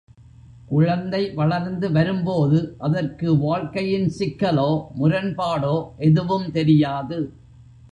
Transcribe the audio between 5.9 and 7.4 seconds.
எதுவும் தெரியாது.